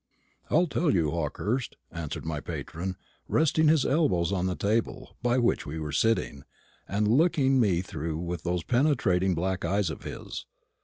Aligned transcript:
"I'll 0.49 0.65
tell 0.65 0.89
you, 0.95 1.11
Hawkehurst," 1.11 1.75
answered 1.91 2.25
my 2.25 2.39
patron, 2.39 2.97
resting 3.27 3.67
his 3.67 3.85
elbows 3.85 4.31
on 4.31 4.47
the 4.47 4.55
table 4.55 5.15
by 5.21 5.37
which 5.37 5.67
we 5.67 5.77
were 5.79 5.91
sitting, 5.91 6.41
and 6.87 7.07
looking 7.07 7.59
me 7.59 7.81
through 7.83 8.17
with 8.17 8.41
those 8.41 8.63
penetrating 8.63 9.35
black 9.35 9.63
eyes 9.63 9.91
of 9.91 10.01
his. 10.01 10.47